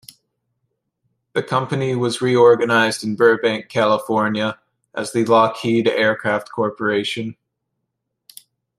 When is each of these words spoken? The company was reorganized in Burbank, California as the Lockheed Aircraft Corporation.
The 1.33 1.43
company 1.43 1.95
was 1.95 2.23
reorganized 2.23 3.03
in 3.03 3.15
Burbank, 3.15 3.69
California 3.69 4.59
as 4.95 5.11
the 5.13 5.23
Lockheed 5.25 5.87
Aircraft 5.87 6.51
Corporation. 6.51 7.37